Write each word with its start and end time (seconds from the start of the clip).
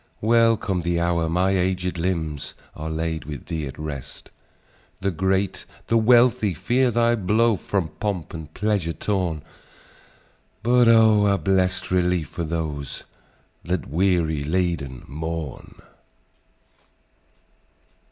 Welcome 0.21 0.81
the 0.81 0.99
hour 0.99 1.29
my 1.29 1.51
aged 1.51 1.99
limbs 1.99 2.55
Are 2.75 2.89
laid 2.89 3.25
with 3.25 3.45
thee 3.45 3.67
at 3.67 3.77
rest! 3.77 4.31
The 4.99 5.11
great, 5.11 5.63
the 5.85 5.95
wealthy 5.99 6.55
fear 6.55 6.89
thy 6.89 7.13
blow 7.13 7.55
From 7.55 7.89
pomp 7.99 8.33
and 8.33 8.51
pleasure 8.55 8.93
torn; 8.93 9.43
But, 10.63 10.87
oh! 10.87 11.27
a 11.27 11.37
blest 11.37 11.91
relief 11.91 12.29
for 12.29 12.43
those 12.43 13.03
That 13.63 13.89
weary 13.91 14.43
laden 14.43 15.03
mourn!" 15.07 15.75